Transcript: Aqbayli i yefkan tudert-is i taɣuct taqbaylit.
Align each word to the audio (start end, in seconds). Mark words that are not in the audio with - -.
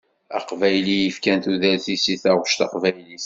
Aqbayli 0.37 0.95
i 0.99 1.03
yefkan 1.05 1.39
tudert-is 1.45 2.05
i 2.13 2.15
taɣuct 2.23 2.55
taqbaylit. 2.59 3.19